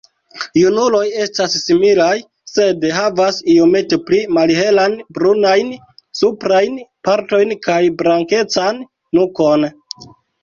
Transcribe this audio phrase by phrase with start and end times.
[0.59, 2.13] Junuloj estas similaj,
[2.51, 5.69] sed havas iomete pli malhelan brunajn
[6.21, 8.81] suprajn partojn kaj blankecan
[9.19, 9.69] nukon.